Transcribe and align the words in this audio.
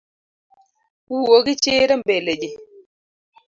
Wuo 1.09 1.37
gichir 1.45 1.89
embele 1.95 2.33
ji 2.41 2.49